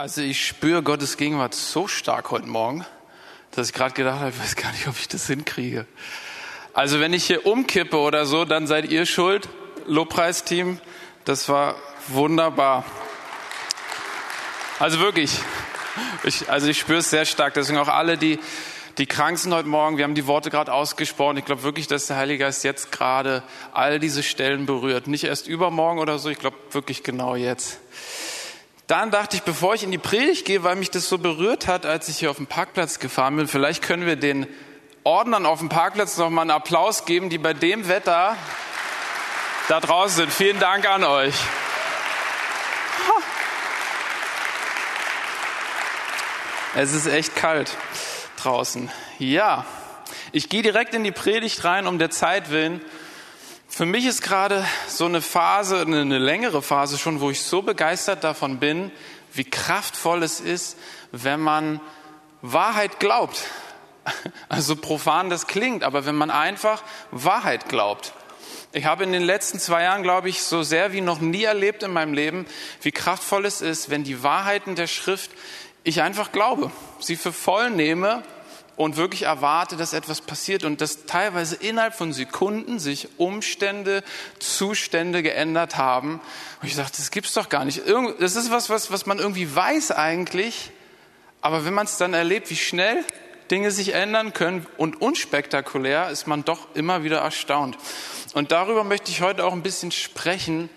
[0.00, 2.86] Also ich spüre Gottes Gegenwart so stark heute Morgen,
[3.50, 5.84] dass ich gerade gedacht habe, ich weiß gar nicht, ob ich das hinkriege.
[6.72, 9.46] Also wenn ich hier umkippe oder so, dann seid ihr schuld.
[9.84, 10.80] Lobpreisteam,
[11.26, 11.74] das war
[12.08, 12.86] wunderbar.
[14.78, 15.38] Also wirklich,
[16.24, 17.52] ich, also ich spüre es sehr stark.
[17.52, 18.38] Deswegen auch alle, die,
[18.96, 21.36] die krank sind heute Morgen, wir haben die Worte gerade ausgesprochen.
[21.36, 23.42] Ich glaube wirklich, dass der Heilige Geist jetzt gerade
[23.74, 25.08] all diese Stellen berührt.
[25.08, 27.80] Nicht erst übermorgen oder so, ich glaube wirklich genau jetzt.
[28.90, 31.86] Dann dachte ich, bevor ich in die Predigt gehe, weil mich das so berührt hat,
[31.86, 34.48] als ich hier auf dem Parkplatz gefahren bin, vielleicht können wir den
[35.04, 38.36] Ordnern auf dem Parkplatz noch mal einen Applaus geben, die bei dem Wetter
[39.68, 40.32] da draußen sind.
[40.32, 41.36] Vielen Dank an euch.
[46.74, 47.76] Es ist echt kalt
[48.38, 48.90] draußen.
[49.20, 49.66] Ja,
[50.32, 52.80] ich gehe direkt in die Predigt rein, um der Zeit willen.
[53.72, 58.24] Für mich ist gerade so eine Phase, eine längere Phase schon, wo ich so begeistert
[58.24, 58.90] davon bin,
[59.32, 60.76] wie kraftvoll es ist,
[61.12, 61.80] wenn man
[62.42, 63.44] Wahrheit glaubt.
[64.48, 68.12] Also profan das klingt, aber wenn man einfach Wahrheit glaubt.
[68.72, 71.84] Ich habe in den letzten zwei Jahren, glaube ich, so sehr wie noch nie erlebt
[71.84, 72.46] in meinem Leben,
[72.82, 75.30] wie kraftvoll es ist, wenn die Wahrheiten der Schrift
[75.84, 78.24] ich einfach glaube, sie für voll nehme
[78.80, 84.02] und wirklich erwarte, dass etwas passiert und dass teilweise innerhalb von Sekunden sich Umstände,
[84.38, 86.18] Zustände geändert haben.
[86.62, 87.82] Und ich dachte, das gibt's doch gar nicht.
[88.20, 90.70] Das ist was, was, was man irgendwie weiß eigentlich,
[91.42, 93.04] aber wenn man es dann erlebt, wie schnell
[93.50, 97.76] Dinge sich ändern können und unspektakulär, ist man doch immer wieder erstaunt.
[98.32, 100.70] Und darüber möchte ich heute auch ein bisschen sprechen.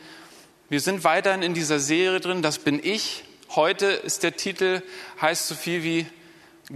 [0.67, 3.23] Wir sind weiterhin in dieser Serie drin, das bin ich.
[3.55, 4.81] Heute ist der Titel,
[5.21, 6.05] heißt so viel wie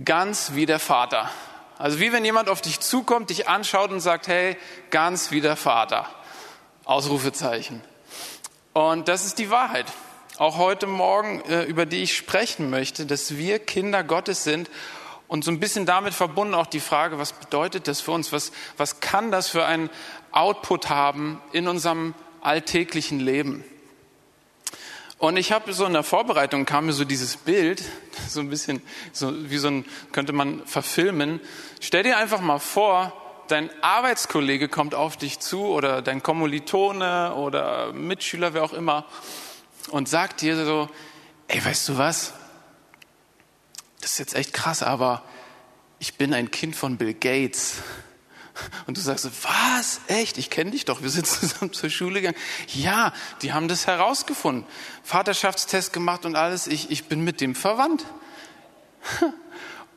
[0.04, 1.30] ganz wie der Vater.
[1.78, 4.58] Also wie wenn jemand auf dich zukommt, dich anschaut und sagt, hey,
[4.90, 6.08] ganz wie der Vater.
[6.86, 7.82] Ausrufezeichen.
[8.74, 9.86] Und das ist die Wahrheit.
[10.38, 14.70] Auch heute Morgen, äh, über die ich sprechen möchte, dass wir Kinder Gottes sind
[15.28, 18.32] und so ein bisschen damit verbunden auch die Frage, was bedeutet das für uns?
[18.32, 19.90] Was, was kann das für einen
[20.32, 23.64] Output haben in unserem alltäglichen Leben?
[25.20, 27.84] Und ich habe so in der Vorbereitung kam mir so dieses Bild,
[28.28, 28.84] so ein bisschen,
[29.14, 31.40] so wie so ein, könnte man verfilmen.
[31.82, 33.14] Stell dir einfach mal vor,
[33.48, 39.06] dein Arbeitskollege kommt auf dich zu oder dein Kommilitone oder Mitschüler, wer auch immer,
[39.90, 40.88] und sagt dir so,
[41.48, 42.34] ey, weißt du was?
[44.02, 45.24] Das ist jetzt echt krass, aber
[45.98, 47.78] ich bin ein Kind von Bill Gates.
[48.86, 50.02] Und du sagst, was?
[50.08, 50.38] Echt?
[50.38, 51.02] Ich kenne dich doch.
[51.02, 52.38] Wir sind zusammen zur Schule gegangen.
[52.74, 54.66] Ja, die haben das herausgefunden.
[55.04, 56.68] Vaterschaftstest gemacht und alles.
[56.68, 58.06] Ich, ich bin mit dem verwandt.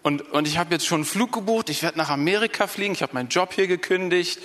[0.02, 1.68] Und, und ich habe jetzt schon einen Flug gebucht.
[1.68, 2.94] Ich werde nach Amerika fliegen.
[2.94, 4.40] Ich habe meinen Job hier gekündigt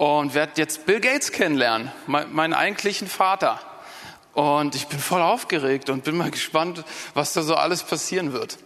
[0.00, 3.60] und werde jetzt Bill Gates kennenlernen, mein, meinen eigentlichen Vater.
[4.32, 8.56] Und ich bin voll aufgeregt und bin mal gespannt, was da so alles passieren wird.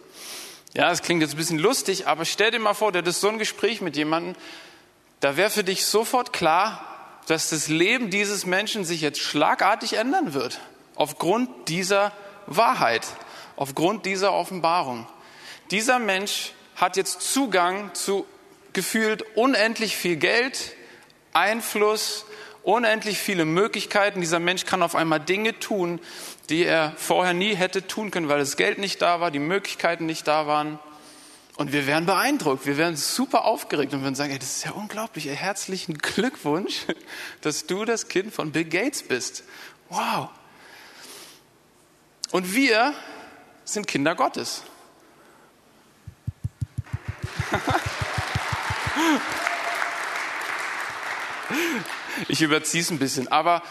[0.73, 3.27] Ja, es klingt jetzt ein bisschen lustig, aber stell dir mal vor, du hättest so
[3.27, 4.35] ein Gespräch mit jemandem,
[5.25, 6.85] da wäre für dich sofort klar,
[7.25, 10.59] dass das Leben dieses Menschen sich jetzt schlagartig ändern wird.
[10.93, 12.11] Aufgrund dieser
[12.45, 13.07] Wahrheit,
[13.55, 15.07] aufgrund dieser Offenbarung.
[15.71, 18.27] Dieser Mensch hat jetzt Zugang zu
[18.73, 20.75] gefühlt unendlich viel Geld,
[21.33, 22.27] Einfluss,
[22.61, 24.21] unendlich viele Möglichkeiten.
[24.21, 25.99] Dieser Mensch kann auf einmal Dinge tun,
[26.49, 30.05] die er vorher nie hätte tun können, weil das Geld nicht da war, die Möglichkeiten
[30.05, 30.77] nicht da waren.
[31.57, 34.71] Und wir wären beeindruckt, wir wären super aufgeregt und würden sagen, ey, das ist ja
[34.71, 36.81] unglaublich, ey, herzlichen Glückwunsch,
[37.41, 39.45] dass du das Kind von Bill Gates bist.
[39.89, 40.29] Wow.
[42.31, 42.93] Und wir
[43.63, 44.63] sind Kinder Gottes.
[52.27, 53.63] ich überziehe es ein bisschen, aber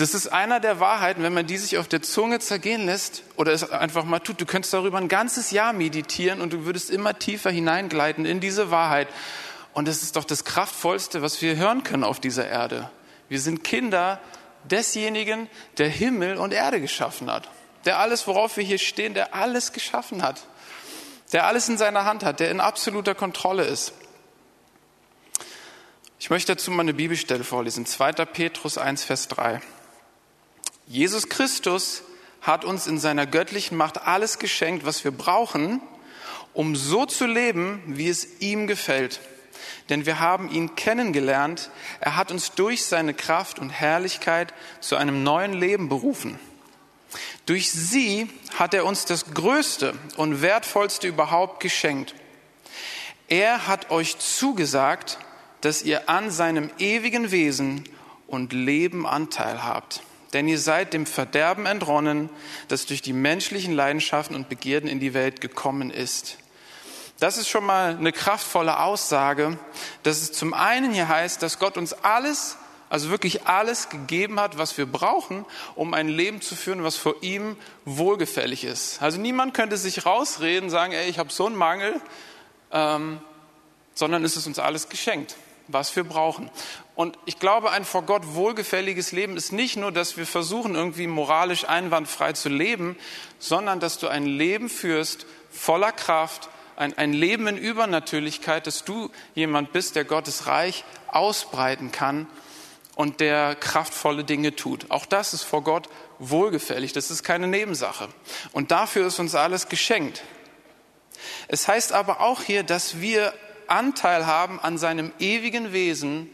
[0.00, 3.52] das ist einer der Wahrheiten, wenn man die sich auf der Zunge zergehen lässt oder
[3.52, 4.40] es einfach mal tut.
[4.40, 8.70] Du könntest darüber ein ganzes Jahr meditieren und du würdest immer tiefer hineingleiten in diese
[8.70, 9.08] Wahrheit.
[9.72, 12.90] Und das ist doch das Kraftvollste, was wir hören können auf dieser Erde.
[13.28, 14.20] Wir sind Kinder
[14.64, 17.48] desjenigen, der Himmel und Erde geschaffen hat.
[17.84, 20.46] Der alles, worauf wir hier stehen, der alles geschaffen hat.
[21.32, 23.92] Der alles in seiner Hand hat, der in absoluter Kontrolle ist.
[26.18, 27.86] Ich möchte dazu mal eine Bibelstelle vorlesen.
[27.86, 28.12] 2.
[28.12, 29.60] Petrus 1, Vers 3.
[30.90, 32.02] Jesus Christus
[32.42, 35.80] hat uns in seiner göttlichen Macht alles geschenkt, was wir brauchen,
[36.52, 39.20] um so zu leben, wie es ihm gefällt.
[39.88, 41.70] Denn wir haben ihn kennengelernt.
[42.00, 46.40] Er hat uns durch seine Kraft und Herrlichkeit zu einem neuen Leben berufen.
[47.46, 48.28] Durch sie
[48.58, 52.16] hat er uns das Größte und Wertvollste überhaupt geschenkt.
[53.28, 55.18] Er hat euch zugesagt,
[55.60, 57.84] dass ihr an seinem ewigen Wesen
[58.26, 60.02] und Leben Anteil habt.
[60.32, 62.30] Denn ihr seid dem Verderben entronnen,
[62.68, 66.38] das durch die menschlichen Leidenschaften und Begierden in die Welt gekommen ist.
[67.18, 69.58] Das ist schon mal eine kraftvolle Aussage,
[70.02, 72.56] dass es zum einen hier heißt, dass Gott uns alles,
[72.88, 75.44] also wirklich alles gegeben hat, was wir brauchen,
[75.74, 79.02] um ein Leben zu führen, was vor ihm wohlgefällig ist.
[79.02, 82.00] Also niemand könnte sich rausreden, sagen, ey, ich habe so einen Mangel,
[82.72, 83.20] ähm,
[83.94, 85.36] sondern es ist uns alles geschenkt,
[85.68, 86.50] was wir brauchen.
[87.00, 91.06] Und ich glaube, ein vor Gott wohlgefälliges Leben ist nicht nur, dass wir versuchen, irgendwie
[91.06, 92.94] moralisch einwandfrei zu leben,
[93.38, 99.10] sondern dass du ein Leben führst voller Kraft, ein, ein Leben in Übernatürlichkeit, dass du
[99.34, 102.26] jemand bist, der Gottes Reich ausbreiten kann
[102.96, 104.90] und der kraftvolle Dinge tut.
[104.90, 105.88] Auch das ist vor Gott
[106.18, 108.10] wohlgefällig, das ist keine Nebensache.
[108.52, 110.22] Und dafür ist uns alles geschenkt.
[111.48, 113.32] Es heißt aber auch hier, dass wir
[113.68, 116.28] Anteil haben an seinem ewigen Wesen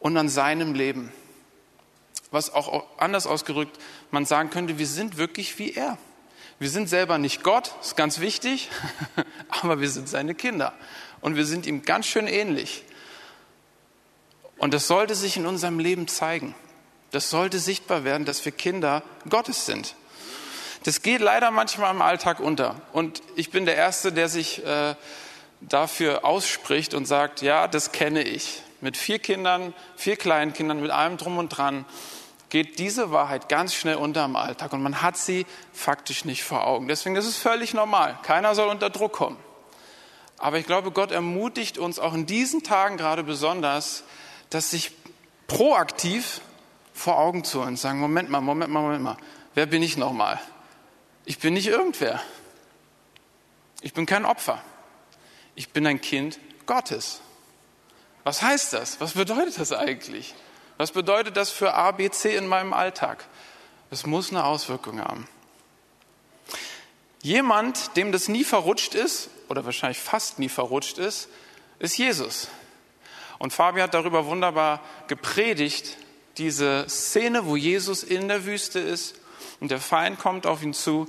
[0.00, 1.12] und an seinem Leben.
[2.32, 3.78] Was auch anders ausgerückt
[4.10, 5.98] man sagen könnte, wir sind wirklich wie er.
[6.58, 8.70] Wir sind selber nicht Gott, ist ganz wichtig,
[9.48, 10.74] aber wir sind seine Kinder
[11.20, 12.84] und wir sind ihm ganz schön ähnlich.
[14.58, 16.54] Und das sollte sich in unserem Leben zeigen.
[17.12, 19.96] Das sollte sichtbar werden, dass wir Kinder Gottes sind.
[20.84, 22.80] Das geht leider manchmal im Alltag unter.
[22.92, 24.94] Und ich bin der Erste, der sich äh,
[25.60, 28.62] dafür ausspricht und sagt, ja, das kenne ich.
[28.80, 31.84] Mit vier Kindern, vier Kleinkindern, mit allem drum und dran
[32.48, 36.66] geht diese Wahrheit ganz schnell unter im Alltag und man hat sie faktisch nicht vor
[36.66, 36.88] Augen.
[36.88, 38.18] Deswegen ist es völlig normal.
[38.22, 39.38] Keiner soll unter Druck kommen.
[40.36, 44.04] Aber ich glaube, Gott ermutigt uns auch in diesen Tagen gerade besonders,
[44.48, 44.92] dass sich
[45.46, 46.40] proaktiv
[46.92, 49.16] vor Augen zu uns sagen, Moment mal, Moment mal, Moment mal,
[49.54, 50.40] wer bin ich nochmal?
[51.24, 52.20] Ich bin nicht irgendwer.
[53.82, 54.62] Ich bin kein Opfer.
[55.54, 57.20] Ich bin ein Kind Gottes.
[58.24, 59.00] Was heißt das?
[59.00, 60.34] Was bedeutet das eigentlich?
[60.76, 63.24] Was bedeutet das für A, B, C in meinem Alltag?
[63.90, 65.26] Es muss eine Auswirkung haben.
[67.22, 71.28] Jemand, dem das nie verrutscht ist, oder wahrscheinlich fast nie verrutscht ist,
[71.78, 72.48] ist Jesus.
[73.38, 75.96] Und Fabi hat darüber wunderbar gepredigt,
[76.38, 79.16] diese Szene, wo Jesus in der Wüste ist
[79.60, 81.06] und der Feind kommt auf ihn zu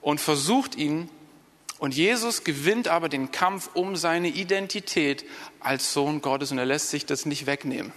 [0.00, 1.08] und versucht ihn.
[1.78, 5.24] Und Jesus gewinnt aber den Kampf um seine Identität
[5.60, 7.92] als Sohn Gottes und er lässt sich das nicht wegnehmen.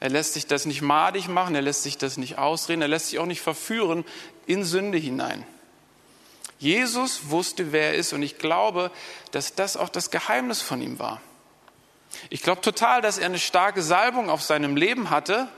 [0.00, 3.08] Er lässt sich das nicht madig machen, er lässt sich das nicht ausreden, er lässt
[3.08, 4.04] sich auch nicht verführen
[4.46, 5.44] in Sünde hinein.
[6.58, 8.90] Jesus wusste, wer er ist und ich glaube,
[9.30, 11.20] dass das auch das Geheimnis von ihm war.
[12.30, 15.48] Ich glaube total, dass er eine starke Salbung auf seinem Leben hatte.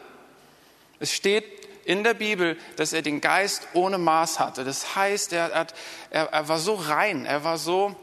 [1.00, 1.44] Es steht
[1.84, 4.64] in der Bibel, dass er den Geist ohne Maß hatte.
[4.64, 5.74] Das heißt, er, hat,
[6.10, 7.94] er, er war so rein, er war so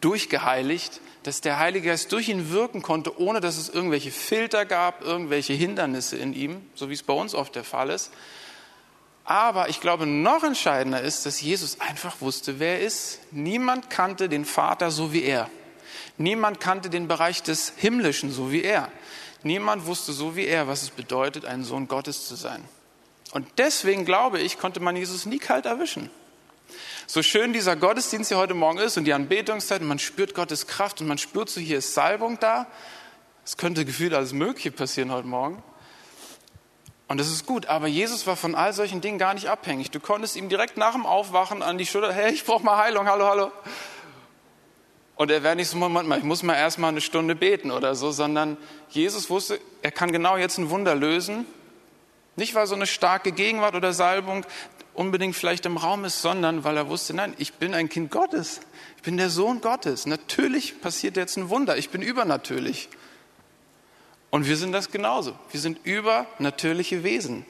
[0.00, 5.02] durchgeheiligt, dass der Heilige Geist durch ihn wirken konnte, ohne dass es irgendwelche Filter gab,
[5.02, 8.10] irgendwelche Hindernisse in ihm, so wie es bei uns oft der Fall ist.
[9.24, 13.20] Aber ich glaube, noch entscheidender ist, dass Jesus einfach wusste, wer er ist.
[13.30, 15.50] Niemand kannte den Vater so wie er.
[16.16, 18.90] Niemand kannte den Bereich des Himmlischen so wie er.
[19.42, 22.64] Niemand wusste so wie er, was es bedeutet, ein Sohn Gottes zu sein.
[23.32, 26.10] Und deswegen glaube ich, konnte man Jesus nie kalt erwischen.
[27.06, 30.66] So schön dieser Gottesdienst hier heute Morgen ist und die Anbetungszeit, und man spürt Gottes
[30.66, 32.66] Kraft und man spürt so, hier ist Salbung da.
[33.44, 35.62] Es könnte gefühlt alles Mögliche passieren heute Morgen.
[37.08, 39.90] Und das ist gut, aber Jesus war von all solchen Dingen gar nicht abhängig.
[39.90, 43.08] Du konntest ihm direkt nach dem Aufwachen an die Schulter, hey, ich brauche mal Heilung,
[43.08, 43.52] hallo, hallo.
[45.16, 47.72] Und er wäre nicht so, Moment mal, ich muss mal erst mal eine Stunde beten
[47.72, 48.56] oder so, sondern
[48.90, 51.46] Jesus wusste, er kann genau jetzt ein Wunder lösen.
[52.36, 54.46] Nicht, weil so eine starke Gegenwart oder Salbung
[54.94, 58.60] unbedingt vielleicht im Raum ist, sondern weil er wusste, nein, ich bin ein Kind Gottes.
[58.96, 60.06] Ich bin der Sohn Gottes.
[60.06, 61.76] Natürlich passiert jetzt ein Wunder.
[61.76, 62.88] Ich bin übernatürlich.
[64.30, 65.36] Und wir sind das genauso.
[65.50, 67.44] Wir sind übernatürliche Wesen.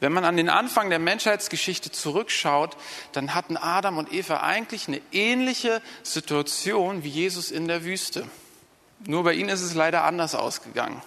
[0.00, 2.76] Wenn man an den Anfang der Menschheitsgeschichte zurückschaut,
[3.12, 8.26] dann hatten Adam und Eva eigentlich eine ähnliche Situation wie Jesus in der Wüste.
[9.06, 11.02] Nur bei ihnen ist es leider anders ausgegangen.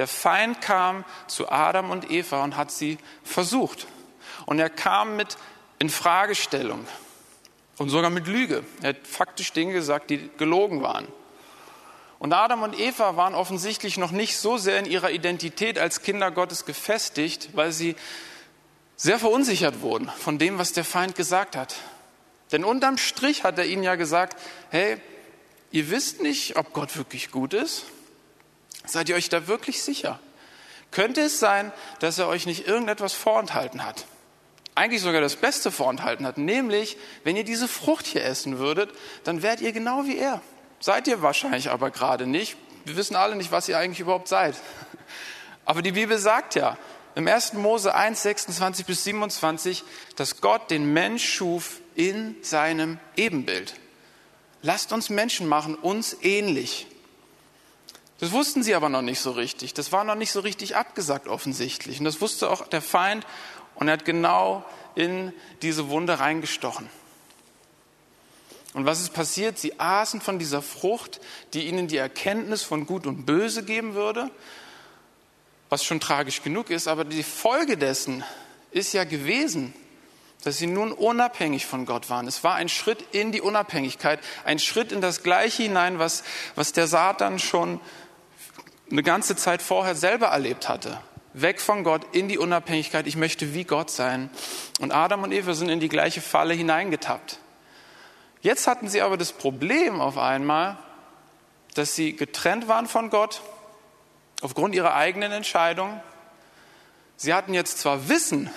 [0.00, 3.86] Der Feind kam zu Adam und Eva und hat sie versucht.
[4.46, 5.36] Und er kam mit
[5.78, 6.86] Infragestellung
[7.76, 8.64] und sogar mit Lüge.
[8.80, 11.06] Er hat faktisch Dinge gesagt, die gelogen waren.
[12.18, 16.30] Und Adam und Eva waren offensichtlich noch nicht so sehr in ihrer Identität als Kinder
[16.30, 17.94] Gottes gefestigt, weil sie
[18.96, 21.76] sehr verunsichert wurden von dem, was der Feind gesagt hat.
[22.52, 24.40] Denn unterm Strich hat er ihnen ja gesagt,
[24.70, 24.96] hey,
[25.72, 27.84] ihr wisst nicht, ob Gott wirklich gut ist.
[28.86, 30.18] Seid ihr euch da wirklich sicher?
[30.90, 34.06] Könnte es sein, dass er euch nicht irgendetwas vorenthalten hat?
[34.74, 38.90] Eigentlich sogar das Beste vorenthalten hat, nämlich, wenn ihr diese Frucht hier essen würdet,
[39.24, 40.42] dann wärt ihr genau wie er.
[40.80, 42.56] Seid ihr wahrscheinlich aber gerade nicht.
[42.84, 44.56] Wir wissen alle nicht, was ihr eigentlich überhaupt seid.
[45.64, 46.78] Aber die Bibel sagt ja
[47.14, 47.54] im 1.
[47.54, 49.84] Mose 1, 26 bis 27,
[50.16, 53.74] dass Gott den Mensch schuf in seinem Ebenbild.
[54.62, 56.86] Lasst uns Menschen machen, uns ähnlich.
[58.20, 59.72] Das wussten sie aber noch nicht so richtig.
[59.72, 61.98] Das war noch nicht so richtig abgesagt offensichtlich.
[61.98, 63.26] Und das wusste auch der Feind
[63.74, 66.88] und er hat genau in diese Wunde reingestochen.
[68.74, 69.58] Und was ist passiert?
[69.58, 71.20] Sie aßen von dieser Frucht,
[71.54, 74.30] die ihnen die Erkenntnis von Gut und Böse geben würde,
[75.70, 78.22] was schon tragisch genug ist, aber die Folge dessen
[78.70, 79.72] ist ja gewesen,
[80.44, 82.26] dass sie nun unabhängig von Gott waren.
[82.26, 86.22] Es war ein Schritt in die Unabhängigkeit, ein Schritt in das Gleiche hinein, was,
[86.54, 87.80] was der Satan schon
[88.90, 91.00] eine ganze Zeit vorher selber erlebt hatte.
[91.32, 93.06] Weg von Gott in die Unabhängigkeit.
[93.06, 94.30] Ich möchte wie Gott sein.
[94.80, 97.38] Und Adam und Eva sind in die gleiche Falle hineingetappt.
[98.42, 100.78] Jetzt hatten sie aber das Problem auf einmal,
[101.74, 103.42] dass sie getrennt waren von Gott
[104.40, 106.00] aufgrund ihrer eigenen Entscheidung.
[107.16, 108.50] Sie hatten jetzt zwar Wissen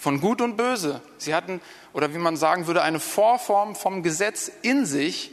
[0.00, 1.62] von Gut und Böse, sie hatten,
[1.94, 5.30] oder wie man sagen würde, eine Vorform vom Gesetz in sich,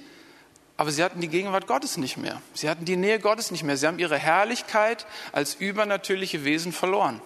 [0.82, 2.42] aber sie hatten die Gegenwart Gottes nicht mehr.
[2.56, 3.78] Sie hatten die Nähe Gottes nicht mehr.
[3.78, 7.22] Sie haben ihre Herrlichkeit als übernatürliche Wesen verloren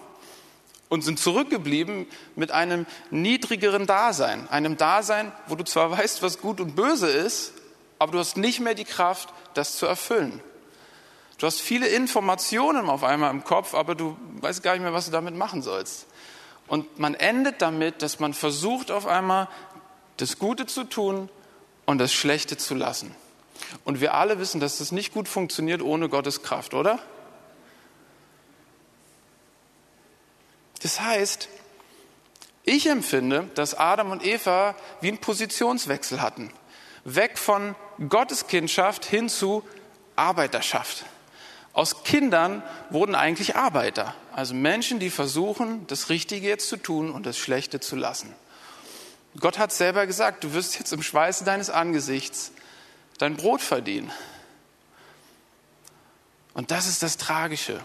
[0.90, 6.60] und sind zurückgeblieben mit einem niedrigeren Dasein, einem Dasein, wo du zwar weißt, was gut
[6.60, 7.54] und böse ist,
[7.98, 10.42] aber du hast nicht mehr die Kraft, das zu erfüllen.
[11.38, 15.06] Du hast viele Informationen auf einmal im Kopf, aber du weißt gar nicht mehr, was
[15.06, 16.08] du damit machen sollst.
[16.66, 19.48] Und man endet damit, dass man versucht auf einmal
[20.18, 21.30] das Gute zu tun
[21.86, 23.16] und das Schlechte zu lassen.
[23.84, 26.98] Und wir alle wissen, dass das nicht gut funktioniert ohne Gottes Kraft, oder?
[30.82, 31.48] Das heißt,
[32.64, 36.52] ich empfinde, dass Adam und Eva wie einen Positionswechsel hatten.
[37.04, 37.74] Weg von
[38.08, 39.62] Gotteskindschaft hin zu
[40.16, 41.04] Arbeiterschaft.
[41.72, 47.26] Aus Kindern wurden eigentlich Arbeiter, also Menschen, die versuchen, das Richtige jetzt zu tun und
[47.26, 48.34] das Schlechte zu lassen.
[49.38, 52.52] Gott hat selber gesagt, du wirst jetzt im Schweiße deines Angesichts
[53.18, 54.10] dein Brot verdienen.
[56.54, 57.84] Und das ist das Tragische.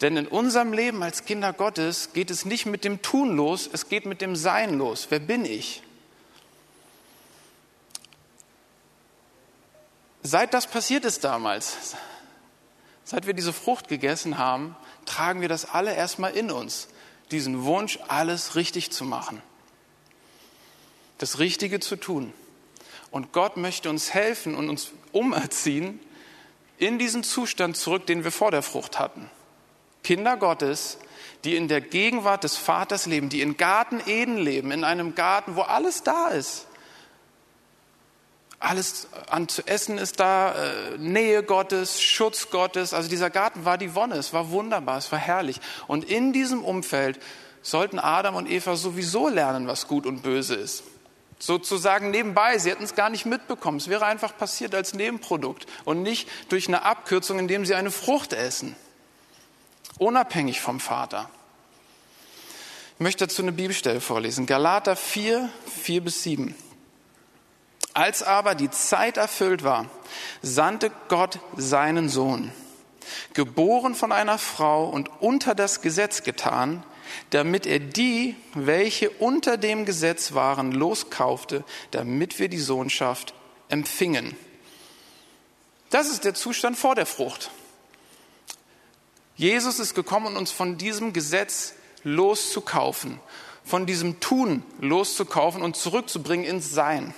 [0.00, 3.88] Denn in unserem Leben als Kinder Gottes geht es nicht mit dem Tun los, es
[3.88, 5.06] geht mit dem Sein los.
[5.10, 5.82] Wer bin ich?
[10.22, 11.94] Seit das passiert ist damals,
[13.04, 14.74] seit wir diese Frucht gegessen haben,
[15.04, 16.88] tragen wir das alle erstmal in uns.
[17.30, 19.42] Diesen Wunsch, alles richtig zu machen.
[21.18, 22.32] Das Richtige zu tun.
[23.14, 26.00] Und Gott möchte uns helfen und uns umerziehen
[26.78, 29.30] in diesen Zustand zurück, den wir vor der Frucht hatten.
[30.02, 30.98] Kinder Gottes,
[31.44, 35.54] die in der Gegenwart des Vaters leben, die in Garten Eden leben, in einem Garten,
[35.54, 36.66] wo alles da ist.
[38.58, 42.92] Alles an zu essen ist da, äh, Nähe Gottes, Schutz Gottes.
[42.92, 45.60] Also dieser Garten war die Wonne, es war wunderbar, es war herrlich.
[45.86, 47.20] Und in diesem Umfeld
[47.62, 50.82] sollten Adam und Eva sowieso lernen, was gut und böse ist.
[51.44, 53.78] Sozusagen nebenbei, sie hätten es gar nicht mitbekommen.
[53.78, 58.32] Es wäre einfach passiert als Nebenprodukt und nicht durch eine Abkürzung, indem sie eine Frucht
[58.32, 58.74] essen
[59.98, 61.28] unabhängig vom Vater.
[62.94, 64.46] Ich möchte dazu eine Bibelstelle vorlesen.
[64.46, 65.48] Galater 4,
[65.82, 66.54] 4 bis 7.
[67.92, 69.86] Als aber die Zeit erfüllt war,
[70.42, 72.52] sandte Gott seinen Sohn,
[73.34, 76.84] geboren von einer Frau und unter das Gesetz getan,
[77.30, 83.34] damit er die, welche unter dem Gesetz waren, loskaufte, damit wir die Sohnschaft
[83.68, 84.36] empfingen.
[85.90, 87.50] Das ist der Zustand vor der Frucht.
[89.36, 93.20] Jesus ist gekommen, uns von diesem Gesetz loszukaufen,
[93.64, 97.14] von diesem Tun loszukaufen und zurückzubringen ins Sein.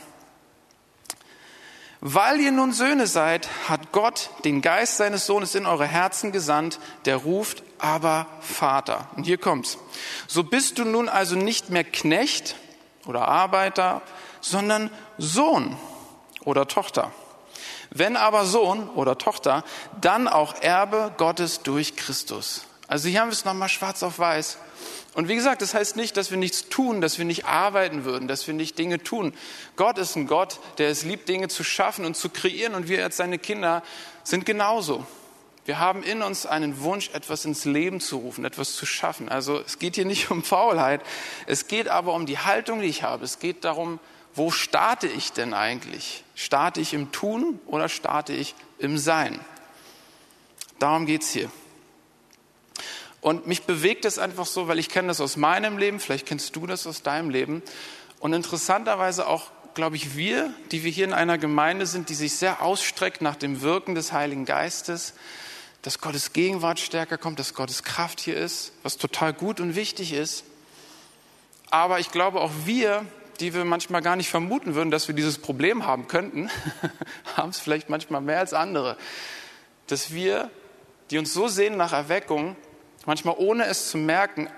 [2.08, 6.78] Weil ihr nun Söhne seid, hat Gott den Geist seines Sohnes in eure Herzen gesandt,
[7.04, 9.08] der ruft, aber Vater.
[9.16, 9.76] Und hier kommt's.
[10.28, 12.54] So bist du nun also nicht mehr Knecht
[13.06, 14.02] oder Arbeiter,
[14.40, 15.76] sondern Sohn
[16.44, 17.10] oder Tochter.
[17.90, 19.64] Wenn aber Sohn oder Tochter,
[20.00, 22.66] dann auch Erbe Gottes durch Christus.
[22.88, 24.58] Also hier haben wir es nochmal schwarz auf weiß.
[25.14, 28.28] Und wie gesagt, das heißt nicht, dass wir nichts tun, dass wir nicht arbeiten würden,
[28.28, 29.32] dass wir nicht Dinge tun.
[29.74, 32.74] Gott ist ein Gott, der es liebt, Dinge zu schaffen und zu kreieren.
[32.74, 33.82] Und wir als seine Kinder
[34.22, 35.06] sind genauso.
[35.64, 39.28] Wir haben in uns einen Wunsch, etwas ins Leben zu rufen, etwas zu schaffen.
[39.28, 41.00] Also es geht hier nicht um Faulheit.
[41.46, 43.24] Es geht aber um die Haltung, die ich habe.
[43.24, 43.98] Es geht darum,
[44.34, 46.22] wo starte ich denn eigentlich?
[46.34, 49.40] Starte ich im Tun oder starte ich im Sein?
[50.78, 51.50] Darum geht es hier.
[53.26, 56.54] Und mich bewegt es einfach so, weil ich kenne das aus meinem Leben, vielleicht kennst
[56.54, 57.60] du das aus deinem Leben.
[58.20, 62.36] Und interessanterweise auch, glaube ich, wir, die wir hier in einer Gemeinde sind, die sich
[62.36, 65.14] sehr ausstreckt nach dem Wirken des Heiligen Geistes,
[65.82, 70.12] dass Gottes Gegenwart stärker kommt, dass Gottes Kraft hier ist, was total gut und wichtig
[70.12, 70.44] ist.
[71.68, 73.04] Aber ich glaube, auch wir,
[73.40, 76.48] die wir manchmal gar nicht vermuten würden, dass wir dieses Problem haben könnten,
[77.36, 78.96] haben es vielleicht manchmal mehr als andere.
[79.88, 80.48] Dass wir,
[81.10, 82.54] die uns so sehen nach Erweckung,
[83.06, 84.50] manchmal ohne es zu merken,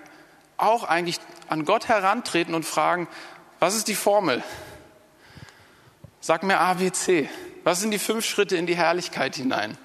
[0.57, 3.07] auch eigentlich an Gott herantreten und fragen,
[3.61, 4.43] was ist die Formel?
[6.21, 7.29] Sag mir A, B, C.
[7.65, 9.79] Was sind die fünf Schritte in die Herrlichkeit hinein?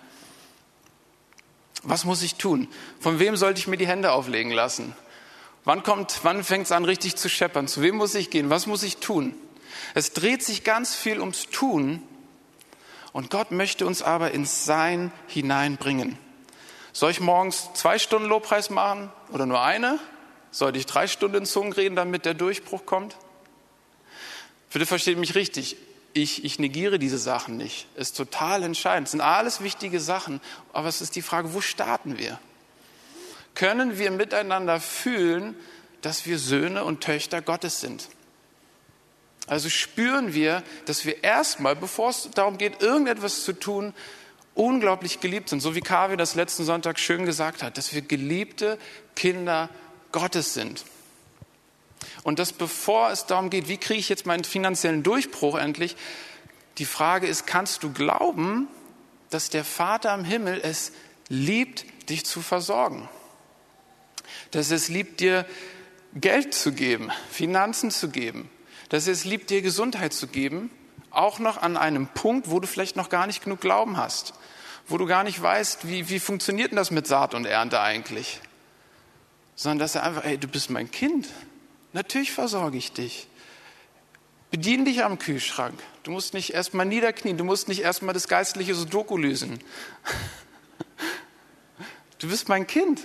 [1.84, 2.68] Was muss ich tun?
[3.00, 4.96] Von wem sollte ich mir die Hände auflegen lassen?
[5.66, 7.68] Wann kommt, wann fängt es an, richtig zu scheppern?
[7.68, 8.50] Zu wem muss ich gehen?
[8.50, 9.36] Was muss ich tun?
[9.94, 12.02] Es dreht sich ganz viel ums Tun
[13.12, 16.18] und Gott möchte uns aber ins Sein hineinbringen.
[16.94, 20.00] Soll ich morgens zwei Stunden Lobpreis machen oder nur eine?
[20.52, 23.18] Sollte ich drei Stunden in Zungen reden, damit der Durchbruch kommt?
[24.72, 25.78] Bitte versteht mich richtig
[26.14, 27.88] ich, ich negiere diese Sachen nicht.
[27.96, 29.08] Ist total entscheidend.
[29.08, 30.40] Es sind alles wichtige Sachen.
[30.72, 32.40] Aber es ist die Frage, wo starten wir?
[33.56, 35.56] Können wir miteinander fühlen,
[36.02, 38.08] dass wir Söhne und Töchter Gottes sind?
[39.48, 43.94] Also spüren wir, dass wir erstmal, bevor es darum geht, irgendetwas zu tun,
[44.56, 45.62] unglaublich geliebt sind.
[45.62, 48.78] So wie Kavi das letzten Sonntag schön gesagt hat, dass wir geliebte
[49.16, 49.70] Kinder
[50.12, 50.86] Gottes sind.
[52.24, 55.96] Und das bevor es darum geht, wie kriege ich jetzt meinen finanziellen Durchbruch endlich,
[56.78, 58.68] die Frage ist, kannst du glauben,
[59.30, 60.92] dass der Vater im Himmel es
[61.30, 63.10] liebt, dich zu versorgen?
[64.52, 65.46] Dass es liebt, dir
[66.16, 68.50] Geld zu geben, Finanzen zu geben,
[68.90, 70.70] dass es liebt, dir Gesundheit zu geben,
[71.14, 74.34] auch noch an einem Punkt, wo du vielleicht noch gar nicht genug Glauben hast,
[74.88, 78.42] wo du gar nicht weißt, wie, wie funktioniert denn das mit Saat und Ernte eigentlich,
[79.56, 81.28] sondern dass er einfach, ey, du bist mein Kind,
[81.94, 83.28] Natürlich versorge ich dich.
[84.50, 85.80] Bedien dich am Kühlschrank.
[86.02, 87.38] Du musst nicht erstmal niederknien.
[87.38, 89.60] Du musst nicht erstmal das geistliche Sudoku lösen.
[92.20, 93.02] Du bist mein Kind.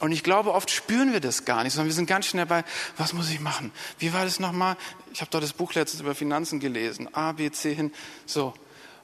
[0.00, 2.64] Und ich glaube, oft spüren wir das gar nicht, sondern wir sind ganz schnell bei,
[2.96, 3.72] was muss ich machen?
[3.98, 4.76] Wie war das nochmal?
[5.12, 7.14] Ich habe doch das Buch letztens über Finanzen gelesen.
[7.14, 7.92] A, B, C hin.
[8.26, 8.54] So.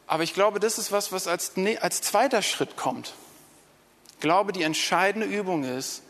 [0.06, 3.14] Aber ich glaube, das ist was, was als, als zweiter Schritt kommt.
[4.14, 6.02] Ich glaube, die entscheidende Übung ist,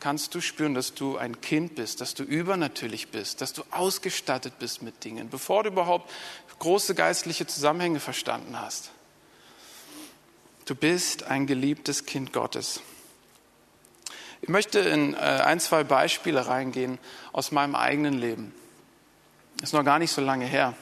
[0.00, 4.58] kannst du spüren, dass du ein Kind bist, dass du übernatürlich bist, dass du ausgestattet
[4.58, 6.10] bist mit Dingen, bevor du überhaupt
[6.58, 8.90] große geistliche Zusammenhänge verstanden hast.
[10.64, 12.80] Du bist ein geliebtes Kind Gottes.
[14.42, 16.98] Ich möchte in äh, ein, zwei Beispiele reingehen
[17.32, 18.52] aus meinem eigenen Leben.
[19.62, 20.74] Ist noch gar nicht so lange her.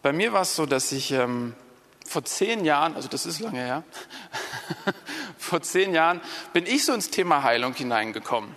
[0.00, 1.56] Bei mir war es so, dass ich ähm,
[2.06, 3.82] vor zehn Jahren, also das ist lange her,
[5.38, 6.20] vor zehn Jahren
[6.52, 8.56] bin ich so ins Thema Heilung hineingekommen.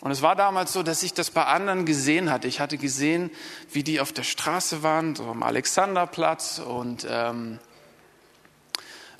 [0.00, 2.48] Und es war damals so, dass ich das bei anderen gesehen hatte.
[2.48, 3.30] Ich hatte gesehen,
[3.72, 7.60] wie die auf der Straße waren, so am Alexanderplatz und ähm,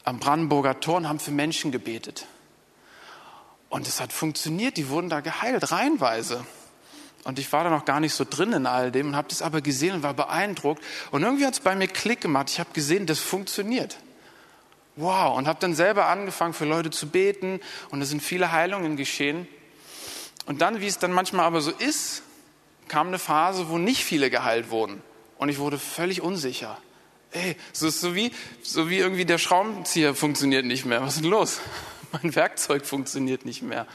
[0.04, 2.26] am Brandenburger Tor und haben für Menschen gebetet.
[3.68, 6.44] Und es hat funktioniert, die wurden da geheilt, reihenweise.
[7.24, 9.42] Und ich war da noch gar nicht so drin in all dem und habe das
[9.42, 10.82] aber gesehen und war beeindruckt.
[11.10, 12.48] Und irgendwie hat es bei mir Klick gemacht.
[12.50, 13.98] Ich habe gesehen, das funktioniert.
[14.96, 18.96] Wow, und habe dann selber angefangen, für Leute zu beten und es sind viele Heilungen
[18.96, 19.46] geschehen.
[20.46, 22.22] Und dann, wie es dann manchmal aber so ist,
[22.88, 25.02] kam eine Phase, wo nicht viele geheilt wurden.
[25.36, 26.78] Und ich wurde völlig unsicher.
[27.30, 31.02] Ey, so so wie, so wie irgendwie der Schraubenzieher funktioniert nicht mehr.
[31.02, 31.60] Was ist denn los?
[32.22, 33.86] Mein Werkzeug funktioniert nicht mehr.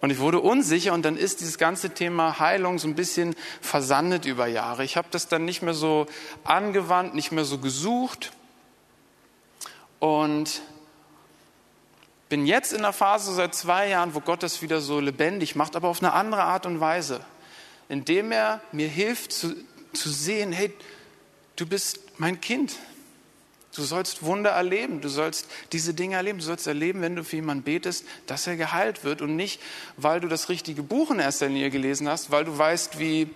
[0.00, 4.26] Und ich wurde unsicher und dann ist dieses ganze Thema Heilung so ein bisschen versandet
[4.26, 4.84] über Jahre.
[4.84, 6.06] Ich habe das dann nicht mehr so
[6.44, 8.30] angewandt, nicht mehr so gesucht
[9.98, 10.62] und
[12.28, 15.74] bin jetzt in der Phase seit zwei Jahren, wo Gott das wieder so lebendig macht,
[15.74, 17.20] aber auf eine andere Art und Weise,
[17.88, 19.56] indem er mir hilft zu,
[19.94, 20.72] zu sehen, hey,
[21.56, 22.76] du bist mein Kind.
[23.78, 27.36] Du sollst Wunder erleben, du sollst diese Dinge erleben, du sollst erleben, wenn du für
[27.36, 29.60] jemanden betest, dass er geheilt wird und nicht,
[29.96, 33.30] weil du das richtige Buch in erster Linie gelesen hast, weil du weißt, wie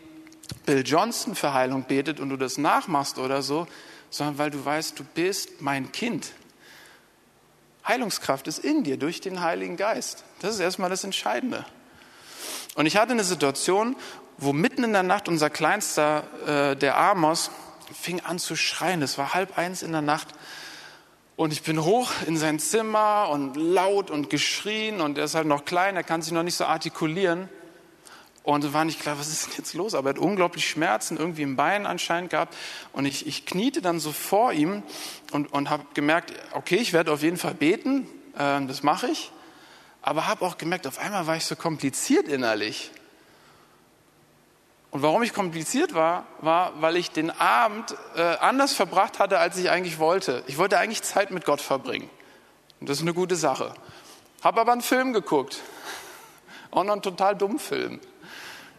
[0.66, 3.68] Bill Johnson für Heilung betet und du das nachmachst oder so,
[4.10, 6.32] sondern weil du weißt, du bist mein Kind.
[7.86, 10.24] Heilungskraft ist in dir durch den Heiligen Geist.
[10.40, 11.64] Das ist erstmal das Entscheidende.
[12.74, 13.94] Und ich hatte eine Situation,
[14.38, 16.24] wo mitten in der Nacht unser Kleinster,
[16.72, 17.52] äh, der Amos,
[17.92, 19.02] fing an zu schreien.
[19.02, 20.28] Es war halb eins in der Nacht.
[21.36, 25.00] Und ich bin hoch in sein Zimmer und laut und geschrien.
[25.00, 27.48] Und er ist halt noch klein, er kann sich noch nicht so artikulieren.
[28.44, 29.94] Und war nicht klar, was ist denn jetzt los?
[29.94, 32.56] Aber er hat unglaublich Schmerzen irgendwie im Bein anscheinend gehabt.
[32.92, 34.82] Und ich, ich kniete dann so vor ihm
[35.30, 39.30] und, und habe gemerkt, okay, ich werde auf jeden Fall beten, äh, das mache ich.
[40.02, 42.90] Aber habe auch gemerkt, auf einmal war ich so kompliziert innerlich.
[44.92, 49.56] Und warum ich kompliziert war, war, weil ich den Abend äh, anders verbracht hatte, als
[49.56, 50.44] ich eigentlich wollte.
[50.46, 52.10] Ich wollte eigentlich Zeit mit Gott verbringen.
[52.78, 53.72] Und das ist eine gute Sache.
[54.42, 55.60] Habe aber einen Film geguckt.
[56.70, 58.00] Auch noch einen total dummen Film.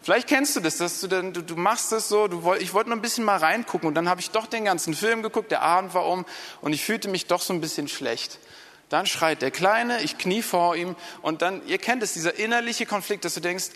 [0.03, 2.75] Vielleicht kennst du das, dass du dann, du, du machst das so, du wollt, ich
[2.75, 5.49] wollte nur ein bisschen mal reingucken und dann habe ich doch den ganzen Film geguckt,
[5.49, 6.25] der Abend war um
[6.61, 8.37] und ich fühlte mich doch so ein bisschen schlecht.
[8.93, 12.85] Dann schreit der Kleine, ich knie vor ihm und dann, ihr kennt es, dieser innerliche
[12.85, 13.71] Konflikt, dass du denkst,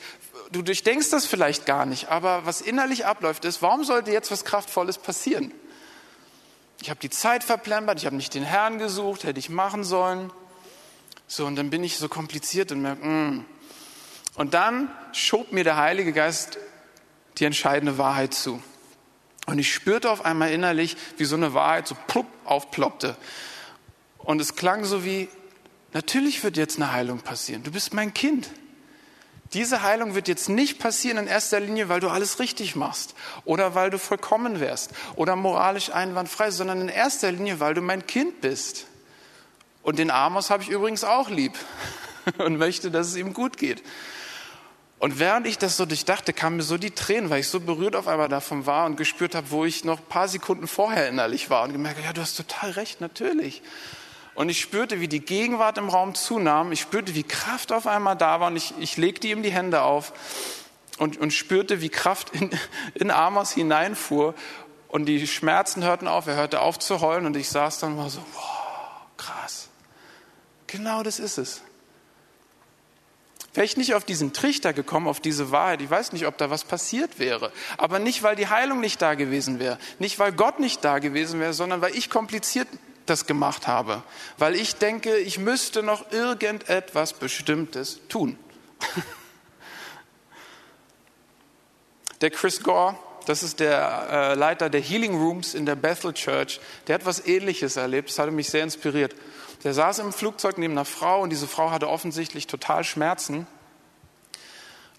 [0.52, 4.46] du durchdenkst das vielleicht gar nicht, aber was innerlich abläuft ist, warum sollte jetzt was
[4.46, 5.52] Kraftvolles passieren?
[6.84, 10.32] Ich habe die Zeit verplempert, ich habe nicht den Herrn gesucht, hätte ich machen sollen.
[11.28, 13.46] So, und dann bin ich so kompliziert und merke, mm.
[14.36, 16.60] und dann schob mir der Heilige Geist
[17.40, 18.62] die entscheidende Wahrheit zu.
[19.48, 23.18] Und ich spürte auf einmal innerlich, wie so eine Wahrheit so plupp aufploppte.
[24.28, 25.30] Und es klang so wie,
[25.94, 27.64] natürlich wird jetzt eine Heilung passieren.
[27.64, 28.50] Du bist mein Kind.
[29.54, 33.74] Diese Heilung wird jetzt nicht passieren in erster Linie, weil du alles richtig machst oder
[33.74, 38.42] weil du vollkommen wärst oder moralisch einwandfrei, sondern in erster Linie, weil du mein Kind
[38.42, 38.88] bist.
[39.82, 41.54] Und den Amos habe ich übrigens auch lieb
[42.38, 43.82] und möchte, dass es ihm gut geht.
[45.00, 47.96] Und während ich das so durchdachte, kamen mir so die Tränen, weil ich so berührt
[47.96, 51.50] auf einmal davon war und gespürt habe, wo ich noch ein paar Sekunden vorher innerlich
[51.50, 53.62] war und gemerkt, ja, du hast total recht, natürlich.
[54.38, 56.72] Und ich spürte, wie die Gegenwart im Raum zunahm.
[56.72, 58.50] Ich spürte, wie Kraft auf einmal da war.
[58.50, 60.14] Und ich, ich legte ihm die Hände auf
[61.00, 62.52] und, und spürte, wie Kraft in,
[62.94, 64.36] in Amos hineinfuhr.
[64.90, 66.28] Und die Schmerzen hörten auf.
[66.28, 67.26] Er hörte auf zu heulen.
[67.26, 69.70] Und ich saß dann und war so, wow, krass.
[70.68, 71.64] Genau das ist es.
[73.56, 76.52] Wäre ich nicht auf diesen Trichter gekommen, auf diese Wahrheit, ich weiß nicht, ob da
[76.52, 77.52] was passiert wäre.
[77.80, 81.40] Aber nicht, weil die Heilung nicht da gewesen wäre, nicht, weil Gott nicht da gewesen
[81.40, 82.68] wäre, sondern weil ich kompliziert
[83.10, 84.04] das gemacht habe,
[84.38, 88.38] weil ich denke, ich müsste noch irgendetwas Bestimmtes tun.
[92.22, 96.60] Der Chris Gore, das ist der äh, Leiter der Healing Rooms in der Bethel Church,
[96.88, 99.14] der hat was Ähnliches erlebt, das hatte mich sehr inspiriert.
[99.64, 103.46] Der saß im Flugzeug neben einer Frau und diese Frau hatte offensichtlich total Schmerzen.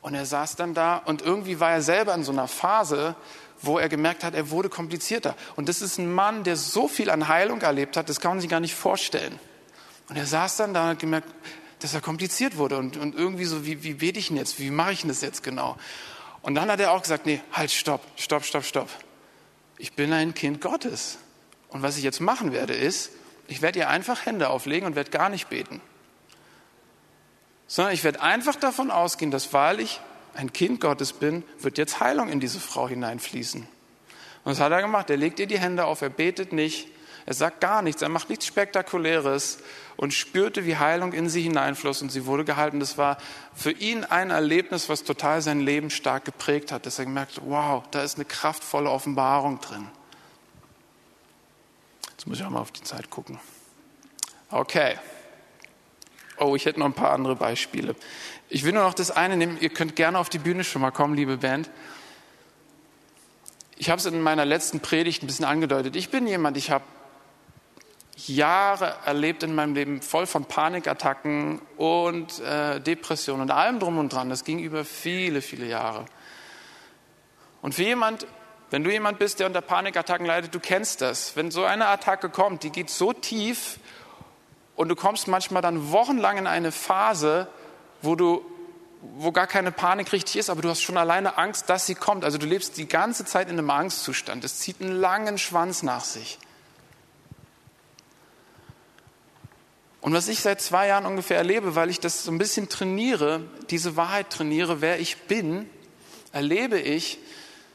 [0.01, 3.17] Und er saß dann da und irgendwie war er selber in so einer Phase,
[3.61, 5.37] wo er gemerkt hat, er wurde komplizierter.
[5.57, 8.41] Und das ist ein Mann, der so viel an Heilung erlebt hat, das kann man
[8.41, 9.39] sich gar nicht vorstellen.
[10.09, 11.29] Und er saß dann da und hat gemerkt,
[11.81, 14.71] dass er kompliziert wurde und, und irgendwie so, wie, wie bete ich denn jetzt, wie
[14.71, 15.77] mache ich denn das jetzt genau?
[16.43, 18.89] Und dann hat er auch gesagt, nee, halt, stopp, stopp, stopp, stopp.
[19.77, 21.19] Ich bin ein Kind Gottes.
[21.69, 23.11] Und was ich jetzt machen werde, ist,
[23.47, 25.81] ich werde ihr einfach Hände auflegen und werde gar nicht beten.
[27.67, 30.01] Sondern ich werde einfach davon ausgehen, dass weil ich
[30.39, 33.63] ein Kind Gottes bin, wird jetzt Heilung in diese Frau hineinfließen.
[33.63, 33.69] Und
[34.45, 35.11] das hat er gemacht.
[35.11, 36.87] Er legt ihr die Hände auf, er betet nicht,
[37.27, 39.59] er sagt gar nichts, er macht nichts Spektakuläres
[39.97, 42.79] und spürte, wie Heilung in sie hineinfloss und sie wurde gehalten.
[42.79, 43.19] Das war
[43.53, 47.83] für ihn ein Erlebnis, was total sein Leben stark geprägt hat, dass er gemerkt wow,
[47.91, 49.89] da ist eine kraftvolle Offenbarung drin.
[52.13, 53.41] Jetzt muss ich auch mal auf die Zeit gucken.
[54.51, 54.97] Okay.
[56.41, 57.95] Oh, ich hätte noch ein paar andere Beispiele.
[58.49, 59.59] Ich will nur noch das eine nehmen.
[59.61, 61.69] Ihr könnt gerne auf die Bühne schon mal kommen, liebe Band.
[63.77, 65.97] Ich habe es in meiner letzten Predigt ein bisschen angedeutet.
[65.97, 66.85] Ich bin jemand, ich habe
[68.27, 74.13] Jahre erlebt in meinem Leben voll von Panikattacken und äh, Depressionen und allem drum und
[74.13, 74.29] dran.
[74.29, 76.07] Das ging über viele, viele Jahre.
[77.63, 78.27] Und für jemand,
[78.71, 81.37] wenn du jemand bist, der unter Panikattacken leidet, du kennst das.
[81.37, 83.79] Wenn so eine Attacke kommt, die geht so tief
[84.79, 87.49] und du kommst manchmal dann wochenlang in eine Phase,
[88.01, 88.45] wo du
[89.17, 92.25] wo gar keine Panik richtig ist, aber du hast schon alleine Angst, dass sie kommt.
[92.25, 94.45] Also du lebst die ganze Zeit in einem Angstzustand.
[94.45, 96.39] Es zieht einen langen Schwanz nach sich.
[100.01, 103.43] Und was ich seit zwei Jahren ungefähr erlebe, weil ich das so ein bisschen trainiere,
[103.71, 105.69] diese Wahrheit trainiere, wer ich bin,
[106.33, 107.19] erlebe ich,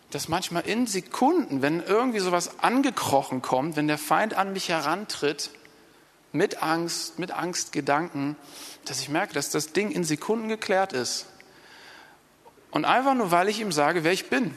[0.10, 5.50] dass manchmal in Sekunden, wenn irgendwie sowas angekrochen kommt, wenn der Feind an mich herantritt,
[6.34, 8.36] mit Angst, mit Angstgedanken,
[8.86, 11.28] dass ich merke, dass das Ding in Sekunden geklärt ist.
[12.72, 14.54] Und einfach nur, weil ich ihm sage, wer ich bin.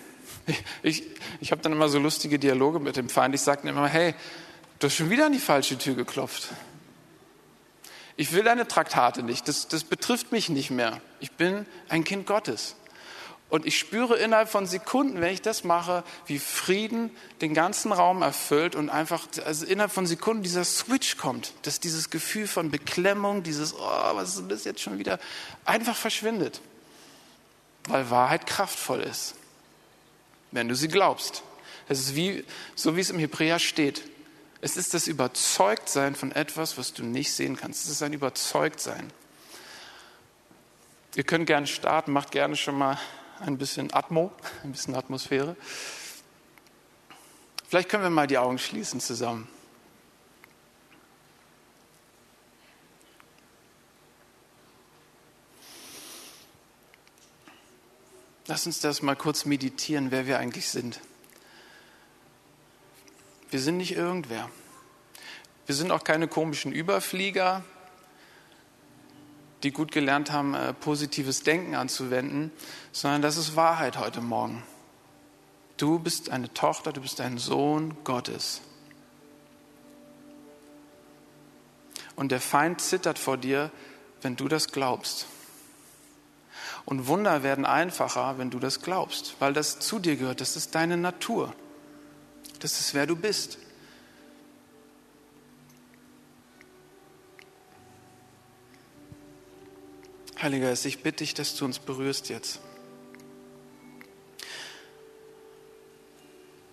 [0.83, 1.03] Ich,
[1.41, 3.35] ich, habe dann immer so lustige Dialoge mit dem Feind.
[3.35, 4.15] Ich sage immer, hey,
[4.79, 6.49] du hast schon wieder an die falsche Tür geklopft.
[8.17, 9.49] Ich will deine Traktate nicht.
[9.49, 11.01] Das, das betrifft mich nicht mehr.
[11.21, 12.77] Ich bin ein Kind Gottes.
[13.49, 18.23] Und ich spüre innerhalb von Sekunden, wenn ich das mache, wie Frieden den ganzen Raum
[18.23, 23.45] erfüllt und einfach, also innerhalb von Sekunden dieser Switch kommt, dass dieses Gefühl von Beklemmung,
[23.45, 25.21] dieses, oh, was ist das jetzt schon wieder,
[25.65, 26.61] einfach verschwindet.
[27.89, 29.37] Weil Wahrheit kraftvoll ist,
[30.51, 31.45] wenn du sie glaubst.
[31.89, 34.03] Es ist wie, so wie es im Hebräer steht.
[34.61, 37.85] Es ist das Überzeugtsein von etwas, was du nicht sehen kannst.
[37.85, 39.13] Es ist ein Überzeugtsein.
[41.15, 42.99] Ihr könnt gerne starten, macht gerne schon mal
[43.41, 44.33] ein bisschen Atmo,
[44.65, 45.57] ein bisschen Atmosphäre.
[47.69, 49.49] Vielleicht können wir mal die Augen schließen zusammen.
[58.49, 61.01] Lass uns das mal kurz meditieren, wer wir eigentlich sind.
[63.51, 64.49] Wir sind nicht irgendwer.
[65.67, 67.65] Wir sind auch keine komischen Überflieger,
[69.67, 72.53] die gut gelernt haben, äh, positives Denken anzuwenden,
[72.93, 74.63] sondern das ist Wahrheit heute Morgen.
[75.77, 78.61] Du bist eine Tochter, du bist ein Sohn Gottes.
[82.15, 83.73] Und der Feind zittert vor dir,
[84.23, 85.27] wenn du das glaubst.
[86.85, 90.77] Und Wunder werden einfacher, wenn du das glaubst, weil das zu dir gehört, das ist
[90.77, 91.53] deine Natur.
[92.61, 93.59] Das ist wer du bist.
[100.41, 102.61] Heiliger Geist, ich bitte dich, dass du uns berührst jetzt.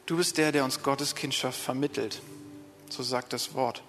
[0.06, 2.22] Du bist der, der uns Gottes Kindschaft vermittelt.
[2.90, 3.84] So sagt das Wort.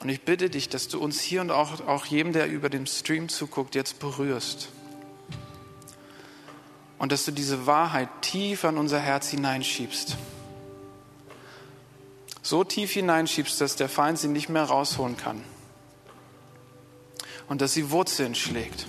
[0.00, 2.86] Und ich bitte dich, dass du uns hier und auch, auch jedem, der über dem
[2.86, 4.68] Stream zuguckt, jetzt berührst
[7.02, 10.16] und dass du diese Wahrheit tief an unser Herz hineinschiebst.
[12.42, 15.42] So tief hineinschiebst, dass der Feind sie nicht mehr rausholen kann.
[17.52, 18.86] Und dass sie Wurzeln schlägt.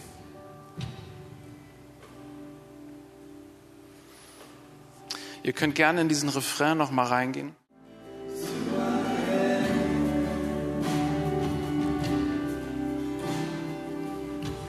[5.43, 7.53] Ihr könnt gerne in diesen Refrain noch mal reingehen.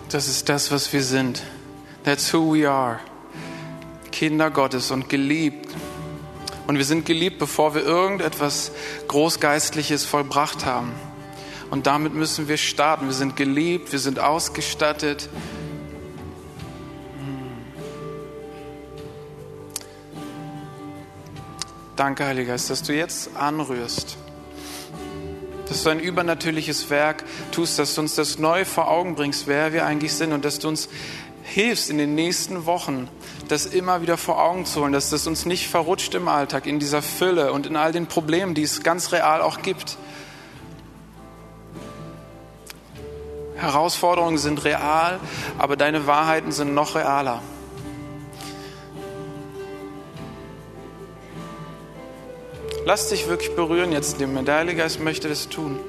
[0.08, 1.44] Das ist das, was wir sind.
[2.02, 2.98] That's who we are.
[4.10, 5.72] Kinder Gottes und geliebt.
[6.66, 8.72] Und wir sind geliebt, bevor wir irgendetwas
[9.06, 10.92] Großgeistliches vollbracht haben.
[11.74, 13.06] Und damit müssen wir starten.
[13.06, 15.28] Wir sind geliebt, wir sind ausgestattet.
[21.96, 24.16] Danke, Heiliger Geist, dass du jetzt anrührst.
[25.68, 29.72] Dass du ein übernatürliches Werk tust, dass du uns das neu vor Augen bringst, wer
[29.72, 30.88] wir eigentlich sind und dass du uns
[31.42, 33.08] hilfst in den nächsten Wochen,
[33.48, 36.78] das immer wieder vor Augen zu holen, dass das uns nicht verrutscht im Alltag, in
[36.78, 39.98] dieser Fülle und in all den Problemen, die es ganz real auch gibt.
[43.64, 45.20] Herausforderungen sind real,
[45.58, 47.42] aber deine Wahrheiten sind noch realer.
[52.86, 55.80] Lass dich wirklich berühren jetzt, dem der Heilige Geist möchte das tun.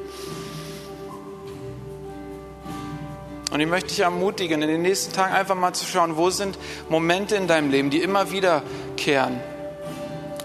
[3.51, 6.57] Und ich möchte dich ermutigen, in den nächsten Tagen einfach mal zu schauen, wo sind
[6.89, 9.39] Momente in deinem Leben, die immer wiederkehren,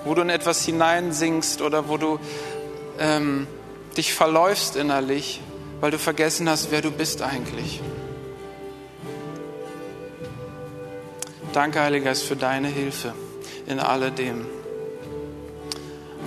[0.05, 2.19] wo du in etwas hineinsingst oder wo du
[2.99, 3.47] ähm,
[3.97, 5.41] dich verläufst innerlich,
[5.81, 7.81] weil du vergessen hast, wer du bist eigentlich.
[11.53, 13.13] Danke, Heiliger Geist, für deine Hilfe
[13.67, 14.47] in alledem.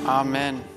[0.05, 0.72] Amen.